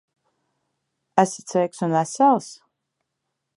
Esat 1.25 1.53
sveiks 1.53 1.85
un 1.89 1.95
vesels? 1.99 2.47